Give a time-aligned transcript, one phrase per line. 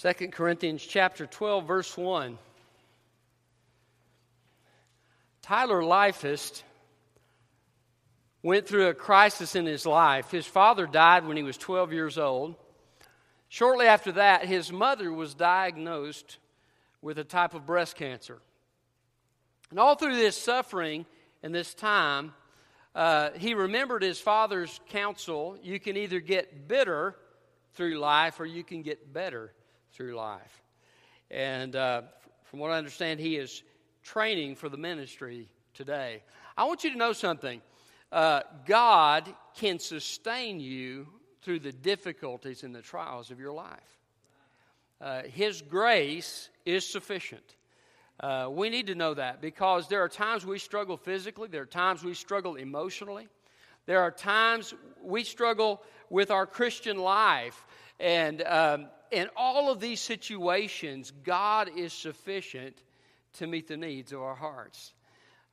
[0.00, 2.38] 2 Corinthians chapter 12 verse 1.
[5.42, 6.62] Tyler Leifest
[8.42, 10.30] went through a crisis in his life.
[10.30, 12.54] His father died when he was 12 years old.
[13.48, 16.38] Shortly after that, his mother was diagnosed
[17.02, 18.38] with a type of breast cancer.
[19.68, 21.04] And all through this suffering
[21.42, 22.32] and this time,
[22.94, 27.14] uh, he remembered his father's counsel you can either get bitter
[27.74, 29.52] through life or you can get better
[29.92, 30.62] through life.
[31.30, 32.02] And uh,
[32.44, 33.62] from what I understand, he is
[34.02, 36.22] training for the ministry today.
[36.56, 37.62] I want you to know something
[38.10, 41.06] uh, God can sustain you
[41.42, 43.98] through the difficulties and the trials of your life.
[45.00, 47.56] Uh, his grace is sufficient.
[48.20, 51.66] Uh, we need to know that because there are times we struggle physically, there are
[51.66, 53.26] times we struggle emotionally,
[53.86, 57.66] there are times we struggle with our Christian life.
[57.98, 62.82] And um, in all of these situations, God is sufficient
[63.34, 64.92] to meet the needs of our hearts.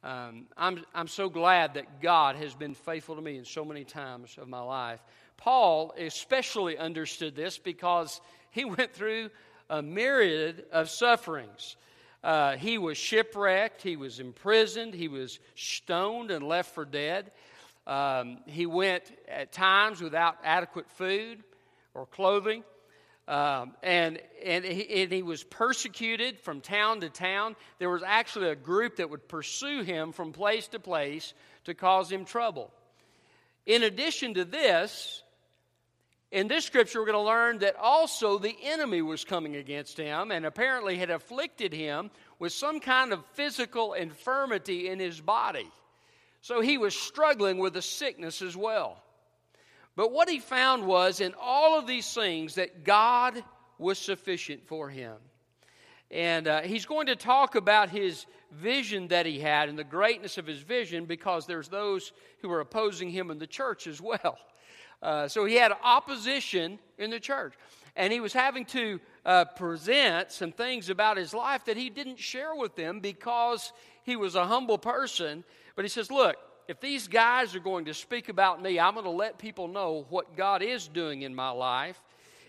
[0.01, 3.83] Um, I'm, I'm so glad that God has been faithful to me in so many
[3.83, 5.03] times of my life.
[5.35, 9.29] Paul especially understood this because he went through
[9.69, 11.75] a myriad of sufferings.
[12.23, 17.31] Uh, he was shipwrecked, he was imprisoned, he was stoned and left for dead.
[17.87, 21.43] Um, he went at times without adequate food
[21.93, 22.63] or clothing.
[23.29, 27.55] Um, and, and he, and, he, was persecuted from town to town.
[27.77, 32.11] There was actually a group that would pursue him from place to place to cause
[32.11, 32.71] him trouble.
[33.67, 35.21] In addition to this,
[36.31, 40.31] in this scripture, we're going to learn that also the enemy was coming against him
[40.31, 45.69] and apparently had afflicted him with some kind of physical infirmity in his body.
[46.41, 49.03] So he was struggling with a sickness as well.
[49.99, 53.43] But what he found was in all of these things that God
[53.77, 55.17] was sufficient for him.
[56.09, 60.37] And uh, he's going to talk about his vision that he had and the greatness
[60.37, 64.37] of his vision because there's those who are opposing him in the church as well.
[65.01, 67.53] Uh, so he had opposition in the church.
[67.95, 72.19] And he was having to uh, present some things about his life that he didn't
[72.19, 73.71] share with them because
[74.03, 75.45] he was a humble person.
[75.77, 76.35] But he says, Look,
[76.69, 80.05] if these guys are going to speak about me, I'm going to let people know
[80.09, 81.99] what God is doing in my life.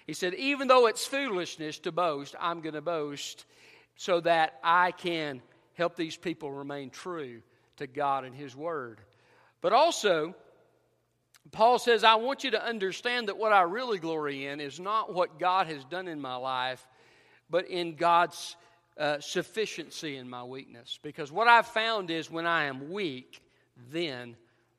[0.07, 3.47] He said, Even though it's foolishness to boast, I'm going to boast
[3.97, 5.41] so that I can
[5.73, 7.41] help these people remain true
[7.79, 9.01] to God and His Word.
[9.63, 10.35] But also,
[11.51, 15.15] Paul says, I want you to understand that what I really glory in is not
[15.15, 16.87] what God has done in my life,
[17.49, 18.55] but in God's
[18.99, 20.99] uh, sufficiency in my weakness.
[21.03, 23.41] Because what I've found is when I am weak,
[23.91, 24.37] then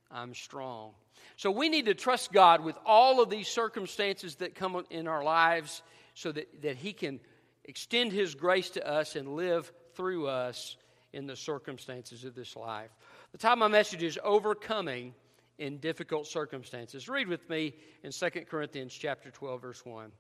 [0.10, 0.92] I'm strong.
[1.38, 5.24] So we need to trust God with all of these circumstances that come in our
[5.24, 5.82] lives
[6.14, 7.20] so that, that He can
[7.66, 10.78] extend His grace to us and live through us
[11.14, 12.92] in the circumstances of this life.
[13.32, 15.14] The title of my message is Overcoming
[15.58, 17.08] in difficult circumstances.
[17.08, 17.74] Read with me
[18.04, 20.12] in 2 Corinthians chapter 12 verse 1.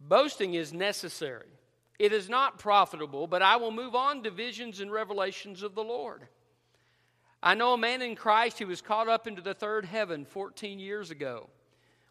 [0.00, 1.48] Boasting is necessary.
[1.98, 5.84] It is not profitable, but I will move on to visions and revelations of the
[5.84, 6.26] Lord.
[7.42, 10.78] I know a man in Christ who was caught up into the third heaven 14
[10.78, 11.48] years ago.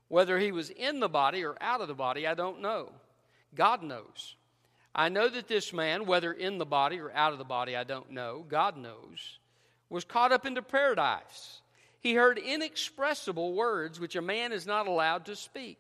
[0.08, 2.92] Whether he was in the body or out of the body, I don't know.
[3.56, 4.36] God knows.
[4.94, 7.86] I know that this man, whether in the body or out of the body, I
[7.86, 9.40] don't know, God knows,
[9.90, 11.62] was caught up into paradise
[12.02, 15.78] he heard inexpressible words which a man is not allowed to speak.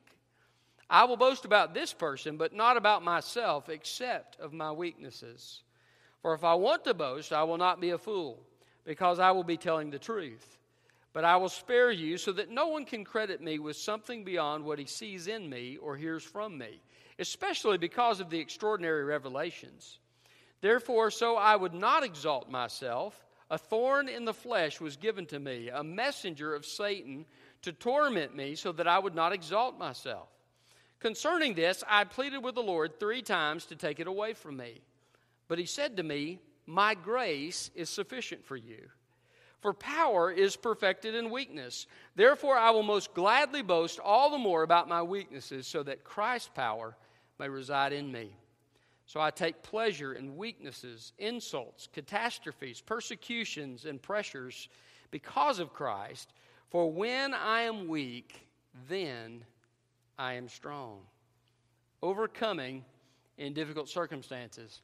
[0.87, 5.63] I will boast about this person, but not about myself, except of my weaknesses.
[6.21, 8.39] For if I want to boast, I will not be a fool,
[8.85, 10.57] because I will be telling the truth.
[11.13, 14.63] But I will spare you so that no one can credit me with something beyond
[14.63, 16.81] what he sees in me or hears from me,
[17.19, 19.99] especially because of the extraordinary revelations.
[20.61, 25.37] Therefore, so I would not exalt myself a thorn in the flesh was given to
[25.37, 27.25] me, a messenger of Satan
[27.63, 30.29] to torment me so that I would not exalt myself.
[31.01, 34.79] Concerning this, I pleaded with the Lord three times to take it away from me.
[35.49, 36.39] But he said to me,
[36.71, 38.87] My grace is sufficient for you.
[39.59, 41.85] For power is perfected in weakness.
[42.15, 46.49] Therefore, I will most gladly boast all the more about my weaknesses, so that Christ's
[46.55, 46.95] power
[47.37, 48.37] may reside in me.
[49.05, 54.69] So I take pleasure in weaknesses, insults, catastrophes, persecutions, and pressures
[55.11, 56.31] because of Christ.
[56.69, 58.47] For when I am weak,
[58.87, 59.43] then
[60.17, 61.01] I am strong.
[62.01, 62.85] Overcoming
[63.37, 64.81] in difficult circumstances.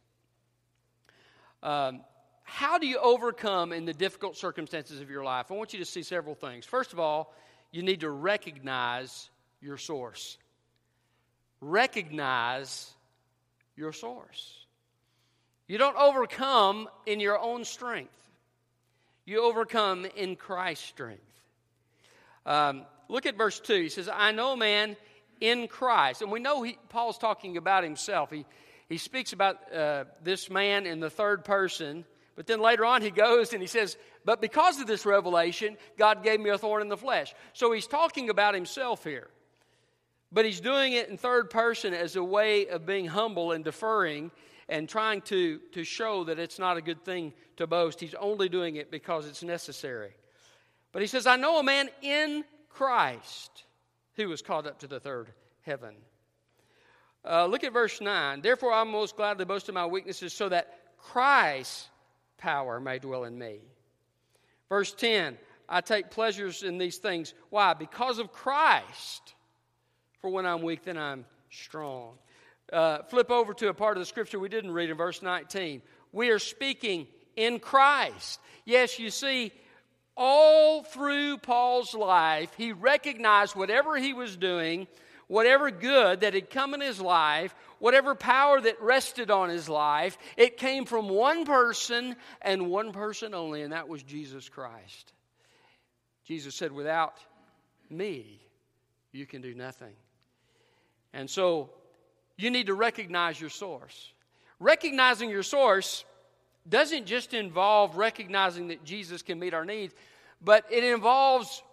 [1.63, 2.01] Um,
[2.43, 5.51] how do you overcome in the difficult circumstances of your life?
[5.51, 6.65] I want you to see several things.
[6.65, 7.33] First of all,
[7.71, 9.29] you need to recognize
[9.61, 10.37] your source.
[11.59, 12.89] Recognize
[13.75, 14.65] your source.
[15.67, 18.15] You don't overcome in your own strength,
[19.25, 21.21] you overcome in Christ's strength.
[22.45, 23.81] Um, look at verse 2.
[23.81, 24.95] He says, I know man
[25.41, 26.21] in Christ.
[26.21, 28.31] And we know he, Paul's talking about himself.
[28.31, 28.45] He,
[28.89, 32.05] he speaks about uh, this man in the third person,
[32.35, 36.23] but then later on he goes and he says, But because of this revelation, God
[36.23, 37.33] gave me a thorn in the flesh.
[37.53, 39.27] So he's talking about himself here.
[40.31, 44.31] But he's doing it in third person as a way of being humble and deferring
[44.69, 47.99] and trying to, to show that it's not a good thing to boast.
[47.99, 50.11] He's only doing it because it's necessary.
[50.91, 53.63] But he says, I know a man in Christ
[54.15, 55.31] who was caught up to the third
[55.61, 55.95] heaven.
[57.27, 58.41] Uh, look at verse 9.
[58.41, 61.87] Therefore, I most gladly boast of my weaknesses so that Christ's
[62.37, 63.59] power may dwell in me.
[64.69, 65.37] Verse 10
[65.69, 67.33] I take pleasures in these things.
[67.49, 67.73] Why?
[67.73, 69.35] Because of Christ.
[70.21, 72.13] For when I'm weak, then I'm strong.
[72.71, 75.81] Uh, flip over to a part of the scripture we didn't read in verse 19.
[76.13, 78.39] We are speaking in Christ.
[78.65, 79.51] Yes, you see,
[80.15, 84.87] all through Paul's life, he recognized whatever he was doing,
[85.27, 90.17] whatever good that had come in his life, whatever power that rested on his life,
[90.35, 95.13] it came from one person and one person only, and that was Jesus Christ.
[96.25, 97.15] Jesus said, Without
[97.89, 98.39] me,
[99.11, 99.93] you can do nothing.
[101.13, 101.69] And so
[102.37, 104.11] you need to recognize your source.
[104.59, 106.03] Recognizing your source
[106.67, 109.93] doesn't just involve recognizing that Jesus can meet our needs,
[110.41, 111.63] but it involves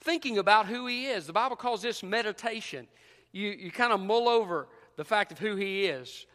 [0.00, 1.26] thinking about who he is.
[1.26, 2.86] The Bible calls this meditation.
[3.32, 6.26] You, you kind of mull over the fact of who he is.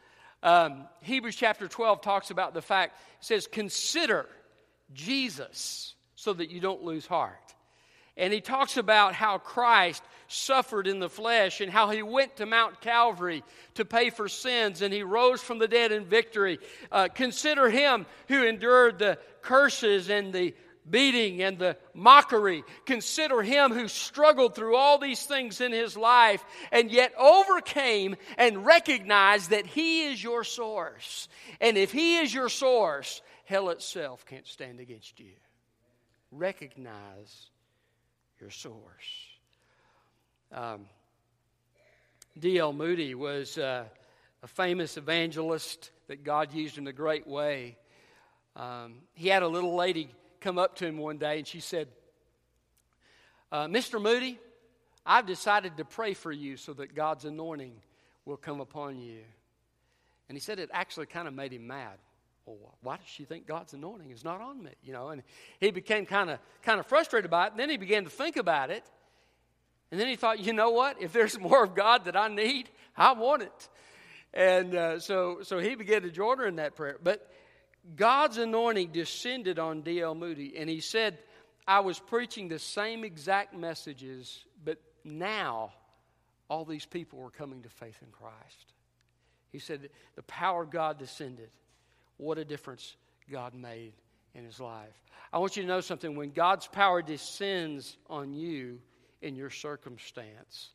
[0.44, 4.28] Um, Hebrews chapter 12 talks about the fact, it says, consider
[4.94, 7.56] Jesus so that you don't lose heart.
[8.18, 12.46] And he talks about how Christ suffered in the flesh and how he went to
[12.46, 16.60] Mount Calvary to pay for sins and he rose from the dead in victory.
[16.92, 20.54] Uh, consider him who endured the curses and the
[20.90, 22.64] beating and the mockery.
[22.86, 28.66] Consider him who struggled through all these things in his life and yet overcame and
[28.66, 31.28] recognized that he is your source.
[31.60, 35.34] And if he is your source, hell itself can't stand against you.
[36.32, 37.50] Recognize
[38.40, 38.74] your source.
[40.52, 40.86] Um,
[42.38, 42.74] D.L.
[42.74, 43.86] Moody was uh,
[44.44, 47.78] a famous evangelist that God used in a great way.
[48.56, 50.10] Um, he had a little lady
[50.46, 51.88] come up to him one day and she said,
[53.52, 54.00] uh, Mr.
[54.00, 54.38] Moody,
[55.04, 57.74] I've decided to pray for you so that God's anointing
[58.26, 59.22] will come upon you.
[60.30, 61.98] And he said it actually kind of made him mad
[62.46, 64.70] well, why does she think God's anointing is not on me?
[64.84, 65.24] You know, and
[65.60, 67.52] he became kind of kind of frustrated by it.
[67.52, 68.84] And then he began to think about it.
[69.90, 71.02] And then he thought, you know what?
[71.02, 73.70] If there's more of God that I need, I want it.
[74.32, 77.00] And uh, so, so he began to join her in that prayer.
[77.02, 77.28] But
[77.96, 80.16] God's anointing descended on D.L.
[80.16, 81.20] Moody, and he said,
[81.68, 85.74] I was preaching the same exact messages, but now
[86.50, 88.74] all these people were coming to faith in Christ.
[89.52, 91.50] He said, the power of God descended.
[92.18, 92.96] What a difference
[93.30, 93.94] God made
[94.34, 94.94] in his life.
[95.32, 96.16] I want you to know something.
[96.16, 98.80] When God's power descends on you
[99.22, 100.70] in your circumstance,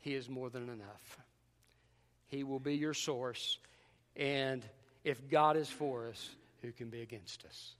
[0.00, 1.18] He is more than enough.
[2.26, 3.58] He will be your source.
[4.14, 4.64] And
[5.06, 6.28] if God is for us,
[6.62, 7.74] who can be against us?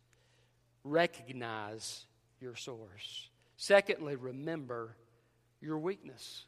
[0.85, 2.05] Recognize
[2.41, 3.29] your source.
[3.57, 4.95] Secondly, remember
[5.61, 6.45] your weakness.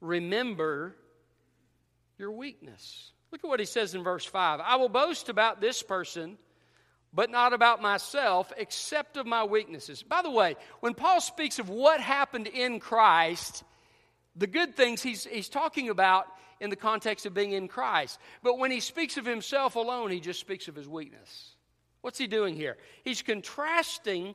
[0.00, 0.94] Remember
[2.16, 3.10] your weakness.
[3.32, 6.38] Look at what he says in verse 5 I will boast about this person,
[7.12, 10.04] but not about myself, except of my weaknesses.
[10.04, 13.64] By the way, when Paul speaks of what happened in Christ,
[14.36, 16.28] the good things he's, he's talking about
[16.60, 18.18] in the context of being in Christ.
[18.42, 21.54] But when he speaks of himself alone, he just speaks of his weakness.
[22.02, 22.76] What's he doing here?
[23.02, 24.34] He's contrasting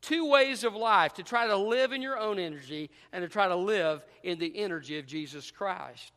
[0.00, 3.48] two ways of life to try to live in your own energy and to try
[3.48, 6.12] to live in the energy of Jesus Christ.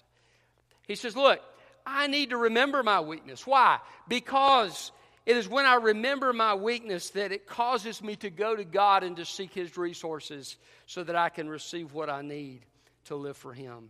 [0.88, 1.40] He says, Look,
[1.86, 3.46] I need to remember my weakness.
[3.46, 3.80] Why?
[4.08, 4.92] Because
[5.26, 9.04] it is when I remember my weakness that it causes me to go to God
[9.04, 12.62] and to seek His resources so that I can receive what I need
[13.06, 13.90] to live for Him.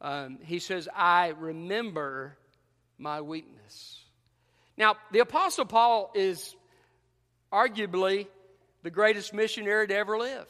[0.00, 2.36] Um, he says, I remember
[2.98, 4.00] my weakness.
[4.76, 6.54] Now, the Apostle Paul is
[7.52, 8.26] arguably
[8.82, 10.46] the greatest missionary to ever live.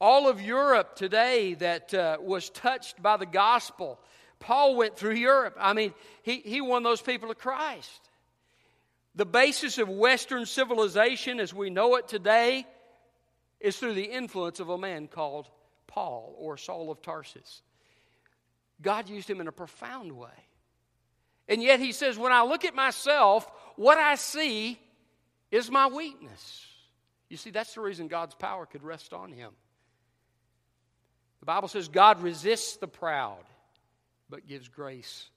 [0.00, 4.00] All of Europe today that uh, was touched by the gospel
[4.42, 5.56] Paul went through Europe.
[5.58, 8.10] I mean, he, he won those people to Christ.
[9.14, 12.66] The basis of Western civilization as we know it today
[13.60, 15.48] is through the influence of a man called
[15.92, 17.62] Paul or Saul of Tarsus.
[18.80, 20.30] God used him in a profound way.
[21.48, 24.78] And yet he says, when I look at myself, what I see
[25.50, 26.66] is my weakness.
[27.28, 29.52] You see, that's the reason God's power could rest on him.
[31.40, 33.44] The Bible says God resists the proud,
[34.30, 35.28] but gives grace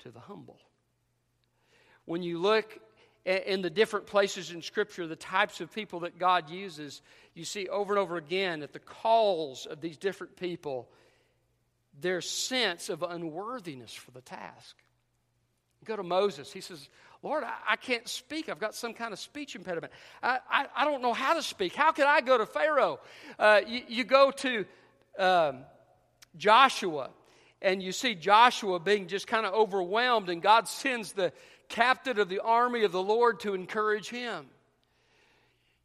[0.00, 0.58] to the humble.
[2.04, 2.78] When you look
[3.24, 7.00] in the different places in Scripture, the types of people that God uses,
[7.34, 10.88] you see over and over again at the calls of these different people,
[12.00, 14.76] their sense of unworthiness for the task.
[15.84, 16.50] Go to Moses.
[16.50, 16.88] He says,
[17.22, 18.48] Lord, I, I can't speak.
[18.48, 19.92] I've got some kind of speech impediment.
[20.22, 21.74] I, I, I, don't know how to speak.
[21.74, 23.00] How can I go to Pharaoh?
[23.38, 24.64] Uh, you, you, go to
[25.18, 25.58] um,
[26.36, 27.10] Joshua,
[27.60, 31.32] and you see Joshua being just kind of overwhelmed, and God sends the
[31.68, 34.46] captain of the army of the Lord to encourage him.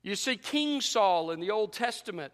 [0.02, 2.32] You see King Saul in the Old Testament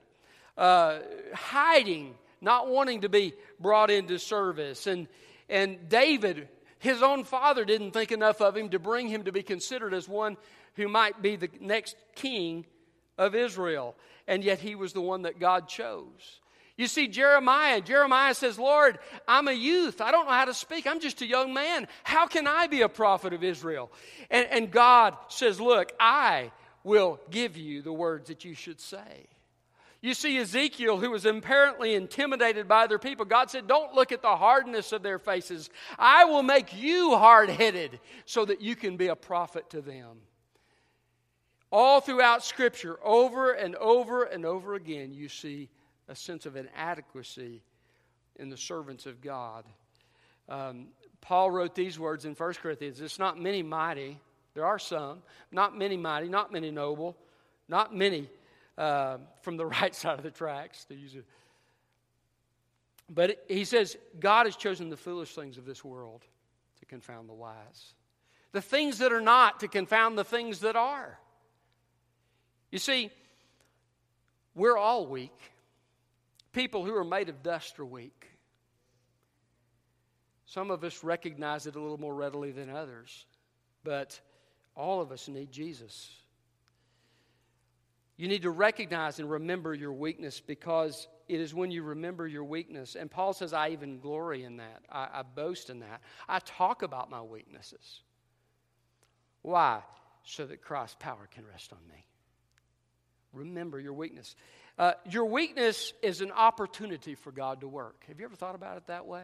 [0.57, 0.99] uh,
[1.33, 4.87] hiding, not wanting to be brought into service.
[4.87, 5.07] And,
[5.49, 6.47] and David,
[6.79, 10.07] his own father, didn't think enough of him to bring him to be considered as
[10.07, 10.37] one
[10.75, 12.65] who might be the next king
[13.17, 13.95] of Israel.
[14.27, 16.39] And yet he was the one that God chose.
[16.77, 20.01] You see, Jeremiah, Jeremiah says, Lord, I'm a youth.
[20.01, 20.85] I don't know how to speak.
[20.85, 21.87] I'm just a young man.
[22.03, 23.89] How can I be a prophet of Israel?
[24.29, 26.51] And, and God says, Look, I
[26.85, 29.27] will give you the words that you should say.
[30.01, 34.21] You see, Ezekiel, who was apparently intimidated by other people, God said, Don't look at
[34.21, 35.69] the hardness of their faces.
[35.97, 40.19] I will make you hard headed so that you can be a prophet to them.
[41.71, 45.69] All throughout Scripture, over and over and over again, you see
[46.07, 47.63] a sense of inadequacy
[48.35, 49.65] in the servants of God.
[50.47, 50.89] Um,
[51.19, 54.19] Paul wrote these words in 1 Corinthians It's not many mighty,
[54.55, 55.19] there are some,
[55.51, 57.15] not many mighty, not many noble,
[57.67, 58.27] not many
[58.77, 61.25] uh, from the right side of the tracks, to use it.
[63.07, 66.23] But he says, God has chosen the foolish things of this world
[66.79, 67.93] to confound the wise.
[68.51, 71.19] The things that are not to confound the things that are.
[72.71, 73.11] You see,
[74.55, 75.37] we're all weak
[76.55, 78.29] people who are made of dust are weak.
[80.45, 83.25] Some of us recognize it a little more readily than others,
[83.83, 84.19] but
[84.75, 86.11] all of us need Jesus.
[88.17, 92.43] You need to recognize and remember your weakness because it is when you remember your
[92.43, 92.95] weakness.
[92.95, 94.83] And Paul says, I even glory in that.
[94.89, 96.01] I, I boast in that.
[96.27, 98.01] I talk about my weaknesses.
[99.41, 99.81] Why?
[100.23, 102.05] So that Christ's power can rest on me.
[103.33, 104.35] Remember your weakness.
[104.77, 108.03] Uh, your weakness is an opportunity for God to work.
[108.07, 109.23] Have you ever thought about it that way?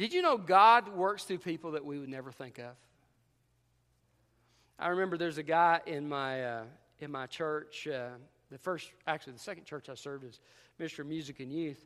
[0.00, 2.74] Did you know God works through people that we would never think of?
[4.78, 6.62] I remember there's a guy in my, uh,
[7.00, 8.08] in my church, uh,
[8.50, 10.40] the first, actually, the second church I served as
[10.78, 11.84] Minister of Music and Youth.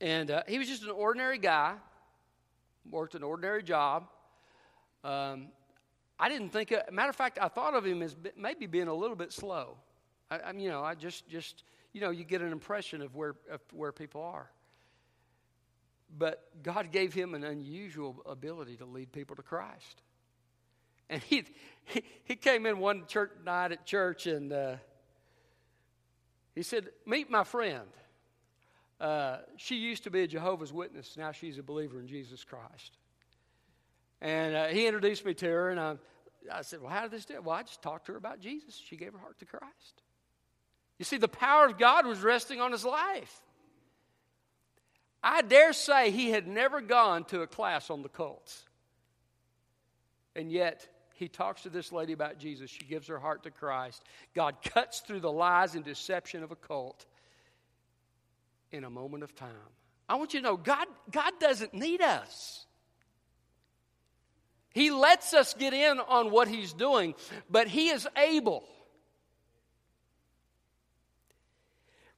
[0.00, 1.74] And uh, he was just an ordinary guy,
[2.88, 4.06] worked an ordinary job.
[5.02, 5.48] Um,
[6.16, 8.94] I didn't think, of, matter of fact, I thought of him as maybe being a
[8.94, 9.78] little bit slow.
[10.30, 13.34] I, I you know, I just, just, you know, you get an impression of where,
[13.50, 14.48] of where people are.
[16.16, 20.02] But God gave him an unusual ability to lead people to Christ.
[21.10, 21.44] And he,
[21.84, 24.76] he, he came in one church night at church and uh,
[26.54, 27.86] he said, Meet my friend.
[29.00, 31.16] Uh, she used to be a Jehovah's Witness.
[31.16, 32.98] Now she's a believer in Jesus Christ.
[34.20, 35.94] And uh, he introduced me to her, and I,
[36.52, 37.40] I said, Well, how did this do?
[37.40, 38.74] Well, I just talked to her about Jesus.
[38.74, 40.02] She gave her heart to Christ.
[40.98, 43.40] You see, the power of God was resting on his life.
[45.22, 48.64] I dare say he had never gone to a class on the cults.
[50.36, 52.70] And yet, he talks to this lady about Jesus.
[52.70, 54.04] She gives her heart to Christ.
[54.34, 57.04] God cuts through the lies and deception of a cult
[58.70, 59.48] in a moment of time.
[60.08, 62.66] I want you to know God, God doesn't need us.
[64.72, 67.14] He lets us get in on what He's doing,
[67.50, 68.64] but He is able.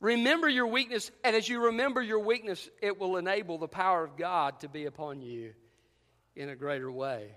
[0.00, 4.16] Remember your weakness, and as you remember your weakness, it will enable the power of
[4.16, 5.52] God to be upon you
[6.34, 7.32] in a greater way.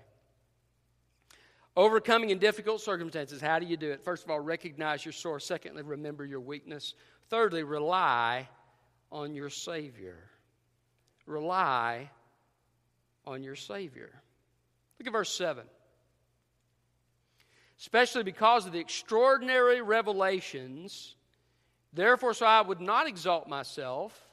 [1.76, 4.04] Overcoming in difficult circumstances, how do you do it?
[4.04, 5.44] First of all, recognize your source.
[5.44, 6.94] Secondly, remember your weakness.
[7.28, 8.48] Thirdly, rely
[9.10, 10.18] on your Savior.
[11.26, 12.10] Rely
[13.26, 14.10] on your Savior.
[14.98, 15.64] Look at verse 7.
[17.78, 21.16] Especially because of the extraordinary revelations,
[21.94, 24.28] therefore, so I would not exalt myself.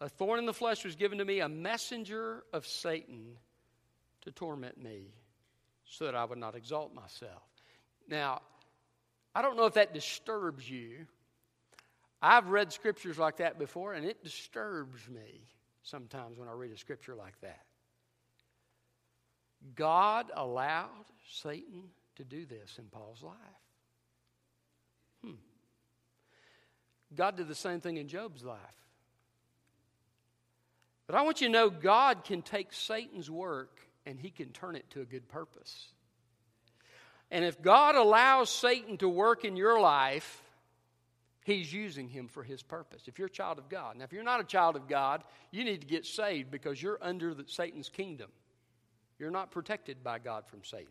[0.00, 3.36] A thorn in the flesh was given to me, a messenger of Satan
[4.22, 5.12] to torment me,
[5.84, 7.42] so that I would not exalt myself.
[8.08, 8.42] Now,
[9.34, 11.06] I don't know if that disturbs you,
[12.22, 15.46] I've read scriptures like that before, and it disturbs me
[15.82, 17.64] sometimes when I read a scripture like that.
[19.74, 21.84] God allowed Satan
[22.16, 23.34] to do this in Paul's life.
[25.24, 25.32] Hmm.
[27.14, 28.58] God did the same thing in Job's life.
[31.06, 34.76] But I want you to know God can take Satan's work and he can turn
[34.76, 35.88] it to a good purpose.
[37.30, 40.42] And if God allows Satan to work in your life,
[41.44, 43.02] He's using him for his purpose.
[43.06, 43.96] If you're a child of God.
[43.96, 46.98] Now, if you're not a child of God, you need to get saved because you're
[47.00, 48.30] under the, Satan's kingdom.
[49.18, 50.86] You're not protected by God from Satan.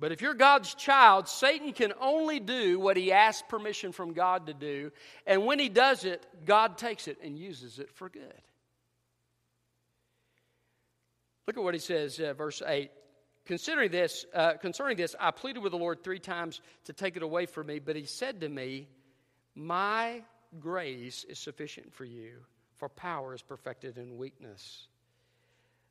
[0.00, 4.46] But if you're God's child, Satan can only do what he asks permission from God
[4.46, 4.90] to do.
[5.26, 8.42] And when he does it, God takes it and uses it for good.
[11.46, 12.90] Look at what he says, uh, verse 8.
[13.44, 17.22] Considering this, uh, concerning this, I pleaded with the Lord three times to take it
[17.22, 18.88] away from me, but he said to me,
[19.54, 20.22] My
[20.58, 22.38] grace is sufficient for you,
[22.78, 24.88] for power is perfected in weakness.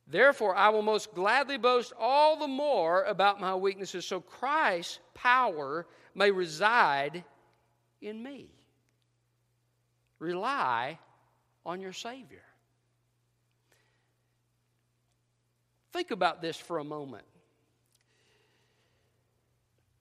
[0.08, 5.88] Therefore, I will most gladly boast all the more about my weaknesses, so Christ's power
[6.14, 7.24] may reside
[8.02, 8.50] in me.
[10.20, 11.00] Rely
[11.66, 12.44] on your Savior.
[15.94, 17.26] Think about this for a moment.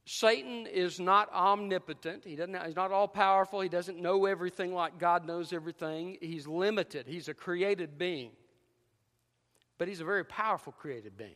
[0.04, 2.24] Satan is not omnipotent.
[2.24, 3.60] He doesn't, he's not all powerful.
[3.60, 6.18] He doesn't know everything like God knows everything.
[6.20, 7.06] He's limited.
[7.06, 8.32] He's a created being.
[9.82, 11.34] But he's a very powerful created being.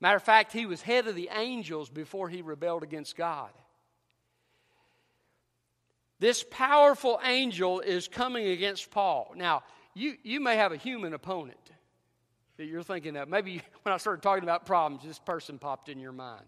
[0.00, 3.50] Matter of fact, he was head of the angels before he rebelled against God.
[6.18, 9.34] This powerful angel is coming against Paul.
[9.36, 9.62] Now,
[9.94, 11.70] you, you may have a human opponent
[12.56, 13.28] that you're thinking of.
[13.28, 16.42] Maybe when I started talking about problems, this person popped in your mind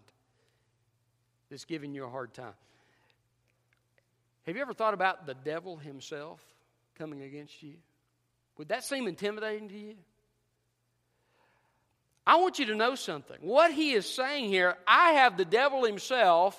[1.49, 2.51] that's giving you a hard time.
[4.45, 6.41] Have you ever thought about the devil himself
[6.97, 7.75] coming against you?
[8.57, 9.95] Would that seem intimidating to you?
[12.29, 13.37] I want you to know something.
[13.41, 16.55] What he is saying here, I have the devil himself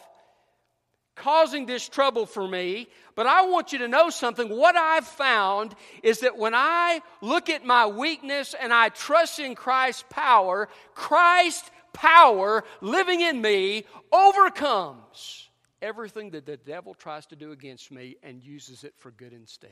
[1.15, 4.49] causing this trouble for me, but I want you to know something.
[4.49, 9.55] What I've found is that when I look at my weakness and I trust in
[9.55, 15.49] Christ's power, Christ's power living in me overcomes
[15.81, 19.71] everything that the devil tries to do against me and uses it for good instead.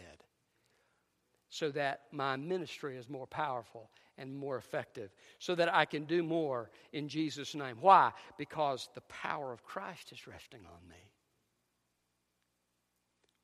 [1.48, 6.22] So that my ministry is more powerful and more effective, so that I can do
[6.22, 7.76] more in Jesus' name.
[7.80, 8.12] Why?
[8.36, 10.96] Because the power of Christ is resting on me.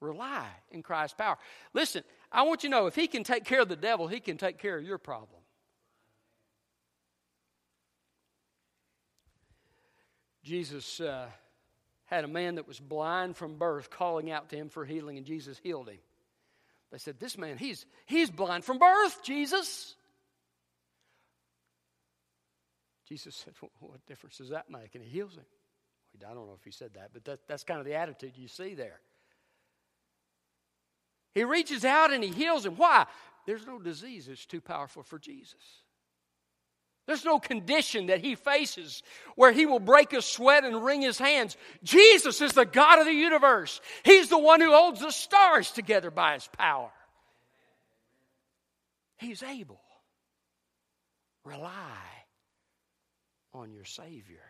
[0.01, 1.39] Rely in Christ's power.
[1.73, 4.21] Listen, I want you to know if He can take care of the devil, He
[4.21, 5.41] can take care of your problem.
[10.45, 11.27] Jesus uh,
[12.05, 15.27] had a man that was blind from birth calling out to him for healing, and
[15.27, 15.99] Jesus healed him.
[16.93, 19.97] They said, This man, he's, he's blind from birth, Jesus.
[23.09, 24.95] Jesus said, What difference does that make?
[24.95, 25.45] And he heals him.
[26.23, 28.49] I don't know if he said that, but that, that's kind of the attitude you
[28.49, 29.01] see there.
[31.35, 32.77] He reaches out and he heals him.
[32.77, 33.07] Why?
[33.47, 35.83] There's no disease that's too powerful for Jesus.
[37.07, 39.03] There's no condition that he faces
[39.35, 41.57] where he will break a sweat and wring his hands.
[41.83, 43.81] Jesus is the God of the universe.
[44.05, 46.91] He's the one who holds the stars together by his power.
[49.19, 49.81] He's able.
[51.45, 52.14] Rely
[53.55, 54.43] on your Savior.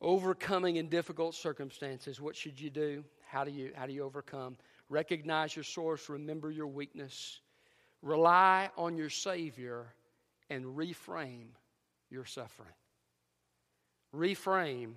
[0.00, 3.04] Overcoming in difficult circumstances, what should you do?
[3.28, 4.56] How do you, how do you overcome?
[4.88, 7.40] Recognize your source, remember your weakness
[8.02, 9.86] Rely on your Savior
[10.48, 11.48] and reframe
[12.10, 12.72] your suffering.
[14.14, 14.92] Reframe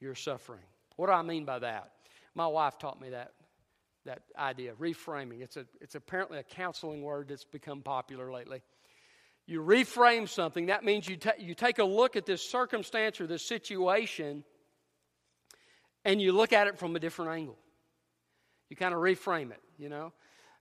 [0.00, 0.62] your suffering.
[0.96, 1.90] What do I mean by that?
[2.34, 3.32] My wife taught me that,
[4.04, 5.42] that idea, reframing.
[5.42, 8.62] It's, a, it's apparently a counseling word that's become popular lately.
[9.46, 13.46] You reframe something, that means you, you take a look at this circumstance or this
[13.46, 14.42] situation
[16.04, 17.58] and you look at it from a different angle.
[18.70, 20.12] You kind of reframe it, you know.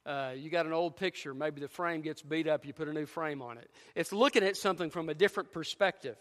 [0.06, 2.93] Uh, you got an old picture, maybe the frame gets beat up, you put a
[2.93, 3.72] new frame on it.
[3.96, 6.17] It's looking at something from a different perspective.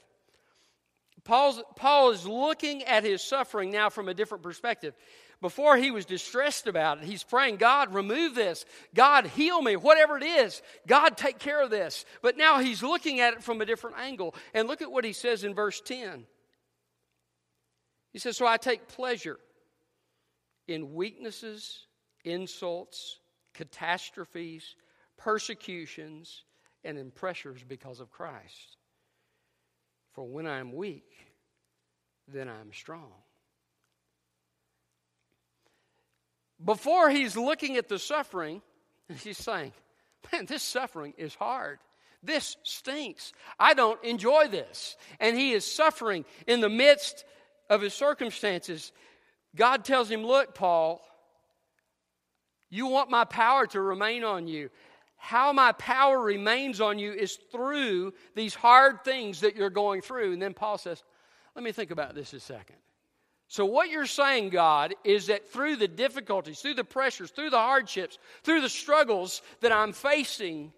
[1.24, 4.94] Paul's, Paul is looking at his suffering now from a different perspective.
[5.42, 8.64] Before he was distressed about it, he's praying, God, remove this.
[8.94, 9.74] God, heal me.
[9.74, 12.04] Whatever it is, God, take care of this.
[12.22, 14.36] But now he's looking at it from a different angle.
[14.54, 16.26] And look at what he says in verse 10.
[18.12, 19.40] He says, So I take pleasure
[20.68, 21.86] in weaknesses,
[22.24, 23.18] insults,
[23.52, 24.76] catastrophes,
[25.18, 26.44] persecutions,
[26.84, 28.76] and in pressures because of Christ.
[30.12, 31.10] For when I'm weak,
[32.28, 33.10] then I'm strong.
[36.64, 38.62] Before he's looking at the suffering,
[39.22, 39.72] he's saying,
[40.32, 41.78] Man, this suffering is hard.
[42.22, 43.32] This stinks.
[43.58, 44.96] I don't enjoy this.
[45.18, 47.24] And he is suffering in the midst
[47.68, 48.92] of his circumstances.
[49.56, 51.00] God tells him, Look, Paul,
[52.70, 54.70] you want my power to remain on you.
[55.16, 60.32] How my power remains on you is through these hard things that you're going through.
[60.32, 61.02] And then Paul says,
[61.54, 62.76] Let me think about this a second.
[63.52, 67.58] So, what you're saying, God, is that through the difficulties, through the pressures, through the
[67.58, 70.72] hardships, through the struggles that I'm facing,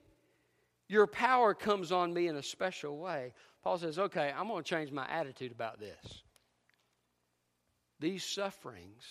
[0.88, 3.32] your power comes on me in a special way.
[3.62, 6.24] Paul says, okay, I'm going to change my attitude about this.
[8.00, 9.04] These sufferings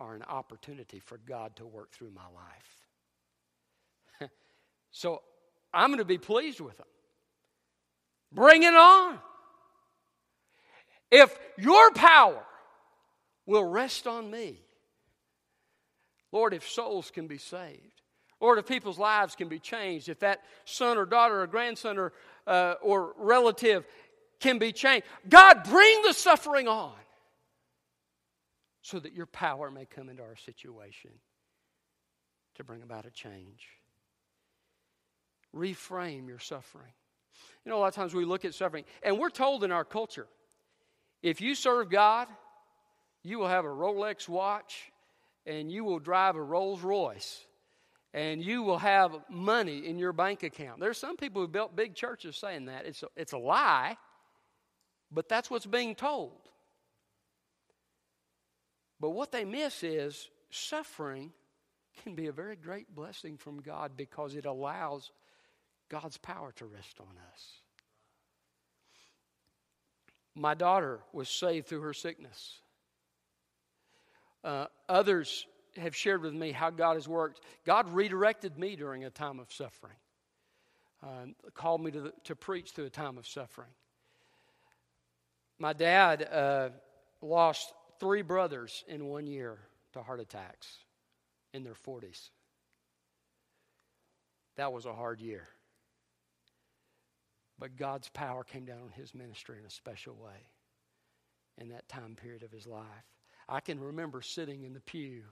[0.00, 2.22] are an opportunity for God to work through my
[4.22, 4.30] life.
[4.92, 5.20] so
[5.74, 6.86] I'm going to be pleased with them.
[8.32, 9.18] Bring it on.
[11.10, 12.42] If your power
[13.46, 14.60] will rest on me.
[16.32, 18.02] Lord, if souls can be saved,
[18.40, 22.12] Lord, if people's lives can be changed, if that son or daughter or grandson or,
[22.46, 23.86] uh, or relative
[24.40, 26.92] can be changed, God, bring the suffering on
[28.82, 31.12] so that your power may come into our situation
[32.56, 33.66] to bring about a change.
[35.54, 36.92] Reframe your suffering.
[37.64, 39.84] You know, a lot of times we look at suffering, and we're told in our
[39.84, 40.26] culture
[41.22, 42.28] if you serve God,
[43.24, 44.92] you will have a Rolex watch
[45.46, 47.44] and you will drive a Rolls Royce
[48.12, 50.78] and you will have money in your bank account.
[50.78, 52.86] There's some people who built big churches saying that.
[52.86, 53.96] It's a, it's a lie,
[55.10, 56.32] but that's what's being told.
[59.00, 61.32] But what they miss is suffering
[62.02, 65.10] can be a very great blessing from God because it allows
[65.88, 67.52] God's power to rest on us.
[70.36, 72.60] My daughter was saved through her sickness.
[74.44, 77.40] Uh, others have shared with me how God has worked.
[77.64, 79.96] God redirected me during a time of suffering,
[81.02, 83.70] uh, called me to, the, to preach through a time of suffering.
[85.58, 86.68] My dad uh,
[87.22, 89.58] lost three brothers in one year
[89.94, 90.68] to heart attacks
[91.54, 92.28] in their 40s.
[94.56, 95.48] That was a hard year.
[97.58, 100.48] But God's power came down on his ministry in a special way
[101.56, 103.13] in that time period of his life.
[103.48, 105.22] I can remember sitting in the pew,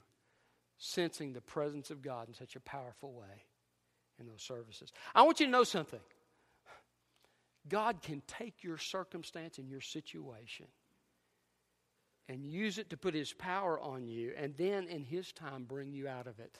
[0.79, 3.44] sensing the presence of God in such a powerful way
[4.18, 4.92] in those services.
[5.14, 6.01] I want you to know something
[7.68, 10.66] God can take your circumstance and your situation
[12.29, 15.92] and use it to put His power on you, and then in His time bring
[15.92, 16.59] you out of it.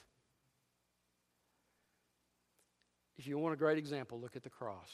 [3.17, 4.89] If you want a great example, look at the cross.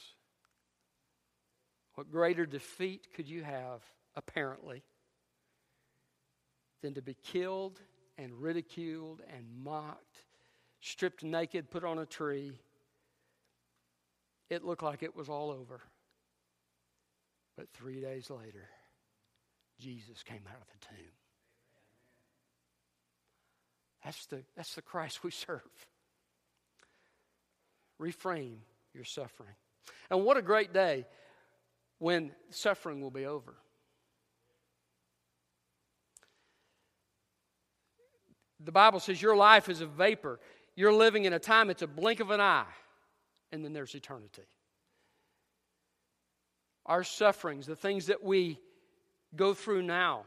[1.96, 3.82] What greater defeat could you have,
[4.16, 4.84] apparently?
[6.82, 7.80] Than to be killed
[8.18, 10.18] and ridiculed and mocked,
[10.82, 12.60] stripped naked, put on a tree.
[14.50, 15.82] It looked like it was all over.
[17.56, 18.70] But three days later,
[19.80, 21.12] Jesus came out of the tomb.
[24.04, 25.62] That's the, that's the Christ we serve.
[28.00, 28.60] Reframe
[28.94, 29.56] your suffering.
[30.10, 31.06] And what a great day
[31.98, 33.56] when suffering will be over.
[38.60, 40.40] The Bible says your life is a vapor.
[40.76, 42.66] You're living in a time, it's a blink of an eye,
[43.52, 44.44] and then there's eternity.
[46.86, 48.60] Our sufferings, the things that we
[49.36, 50.24] go through now,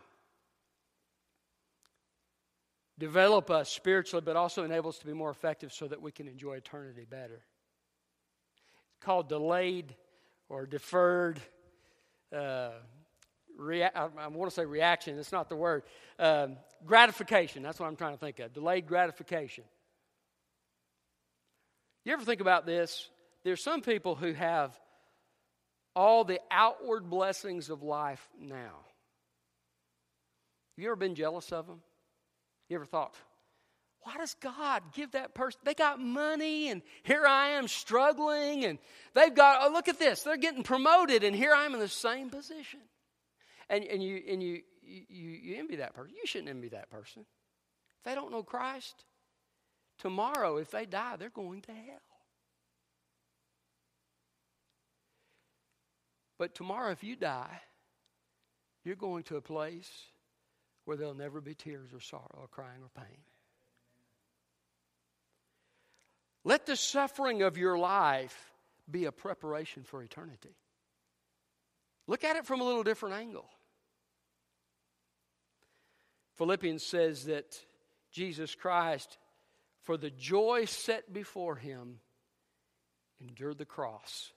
[2.98, 6.28] develop us spiritually, but also enable us to be more effective so that we can
[6.28, 7.42] enjoy eternity better.
[8.94, 9.94] It's called delayed
[10.48, 11.40] or deferred
[12.32, 12.70] uh,
[13.58, 15.82] rea- I, want to say reaction, it's not the word.
[16.18, 18.52] Um, gratification, that's what I'm trying to think of.
[18.52, 19.64] Delayed gratification.
[22.04, 23.08] You ever think about this?
[23.44, 24.78] There's some people who have
[25.94, 28.56] all the outward blessings of life now.
[30.76, 31.80] Have you ever been jealous of them?
[32.68, 33.14] You ever thought,
[34.02, 35.60] why does God give that person?
[35.64, 38.78] They got money, and here I am struggling, and
[39.14, 42.30] they've got, oh, look at this, they're getting promoted, and here I'm in the same
[42.30, 42.80] position
[43.68, 46.14] and, and, you, and you, you, you envy that person.
[46.14, 47.24] You shouldn't envy that person.
[47.98, 49.04] If they don't know Christ,
[49.98, 52.00] tomorrow, if they die, they're going to hell.
[56.38, 57.60] But tomorrow, if you die,
[58.84, 59.90] you're going to a place
[60.84, 63.18] where there'll never be tears or sorrow or crying or pain.
[66.44, 68.52] Let the suffering of your life
[68.90, 70.56] be a preparation for eternity.
[72.06, 73.48] Look at it from a little different angle.
[76.36, 77.58] Philippians says that
[78.10, 79.18] Jesus Christ,
[79.82, 82.00] for the joy set before him,
[83.20, 84.32] endured the cross,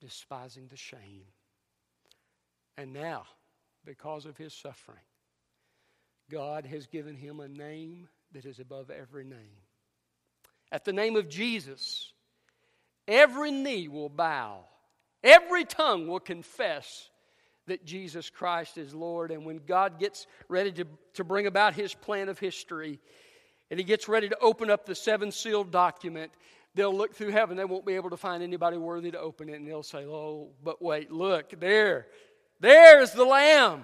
[0.00, 1.24] despising the shame.
[2.76, 3.24] And now,
[3.84, 4.98] because of his suffering,
[6.30, 9.62] God has given him a name that is above every name.
[10.70, 12.12] At the name of Jesus,
[13.06, 14.64] every knee will bow,
[15.22, 17.10] every tongue will confess
[17.66, 19.30] that Jesus Christ is Lord.
[19.30, 22.98] And when God gets ready to, to bring about his plan of history,
[23.70, 26.32] and he gets ready to open up the seven sealed document,
[26.74, 27.56] they'll look through heaven.
[27.56, 29.54] They won't be able to find anybody worthy to open it.
[29.54, 32.06] And they'll say, Oh, but wait, look, there,
[32.60, 33.82] there's the Lamb,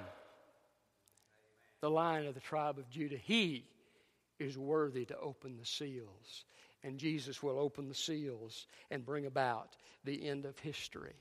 [1.80, 3.18] the lion of the tribe of Judah.
[3.18, 3.66] He
[4.38, 6.44] is worthy to open the seals.
[6.84, 11.14] And Jesus will open the seals and bring about the end of history.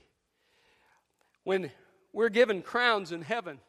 [1.46, 1.72] When
[2.12, 3.60] we're given crowns in heaven,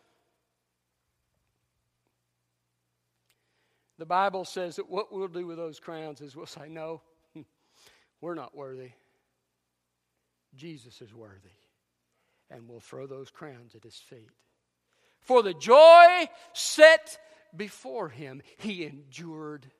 [3.96, 7.00] the Bible says that what we'll do with those crowns is we'll say, No,
[8.20, 8.90] we're not worthy.
[10.56, 11.48] Jesus is worthy.
[12.50, 14.30] And we'll throw those crowns at his feet.
[15.20, 17.18] For the joy set
[17.56, 19.70] before him, he endured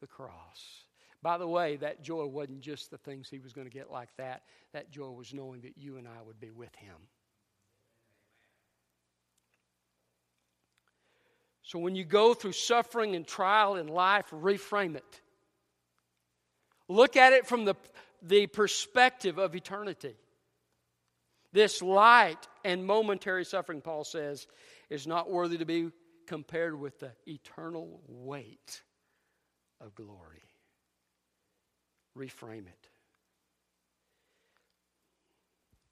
[0.00, 0.87] the cross.
[1.22, 4.10] By the way, that joy wasn't just the things he was going to get like
[4.18, 4.42] that.
[4.72, 6.96] That joy was knowing that you and I would be with him.
[11.62, 15.20] So when you go through suffering and trial in life, reframe it.
[16.88, 17.74] Look at it from the,
[18.22, 20.14] the perspective of eternity.
[21.52, 24.46] This light and momentary suffering, Paul says,
[24.88, 25.90] is not worthy to be
[26.26, 28.82] compared with the eternal weight
[29.80, 30.47] of glory.
[32.18, 32.88] Reframe it.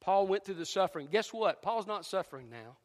[0.00, 1.08] Paul went through the suffering.
[1.10, 1.62] Guess what?
[1.62, 2.76] Paul's not suffering now.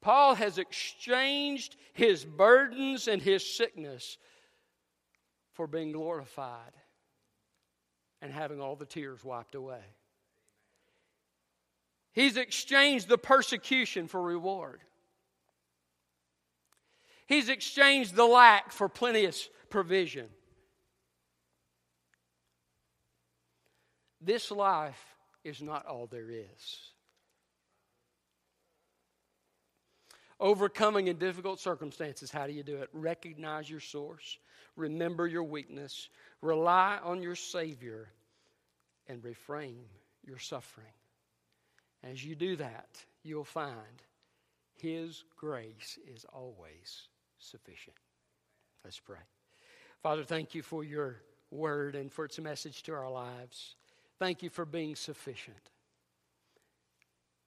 [0.00, 4.18] Paul has exchanged his burdens and his sickness
[5.52, 6.72] for being glorified
[8.20, 9.82] and having all the tears wiped away.
[12.12, 14.80] He's exchanged the persecution for reward.
[17.26, 20.28] He's exchanged the lack for plenteous provision.
[24.24, 25.02] This life
[25.42, 26.92] is not all there is.
[30.38, 32.88] Overcoming in difficult circumstances, how do you do it?
[32.92, 34.38] Recognize your source,
[34.76, 36.08] remember your weakness,
[36.40, 38.08] rely on your Savior,
[39.08, 39.84] and refrain
[40.24, 40.86] your suffering.
[42.02, 42.88] As you do that,
[43.22, 44.02] you'll find
[44.74, 47.08] His grace is always
[47.38, 47.96] sufficient.
[48.84, 49.18] Let's pray.
[50.02, 51.16] Father, thank you for your
[51.52, 53.76] word and for its message to our lives.
[54.22, 55.58] Thank you for being sufficient.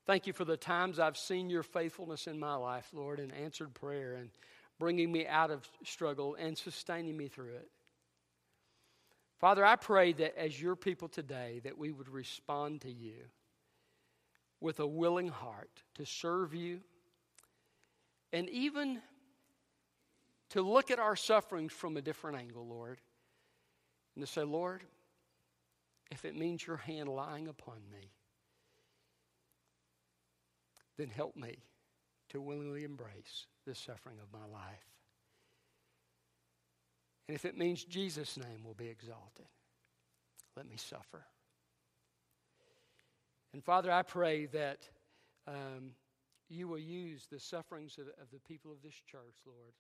[0.06, 3.74] Thank you for the times I've seen your faithfulness in my life, Lord, and answered
[3.74, 4.30] prayer and
[4.78, 7.70] bringing me out of struggle and sustaining me through it.
[9.40, 13.24] Father, I pray that as your people today that we would respond to you
[14.60, 16.82] with a willing heart to serve you
[18.34, 19.02] and even
[20.50, 23.00] to look at our sufferings from a different angle, Lord,
[24.14, 24.84] and to say, Lord,
[26.12, 28.12] if it means your hand lying upon me,
[30.98, 31.58] then help me
[32.30, 34.86] to willingly embrace the suffering of my life.
[37.28, 39.48] And if it means Jesus' name will be exalted,
[40.56, 41.26] let me suffer.
[43.54, 44.88] And Father, I pray that
[45.48, 45.92] um,
[46.50, 49.74] you will use the sufferings of, of the people of this church, Lord,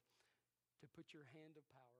[0.81, 1.94] to put your hand of power.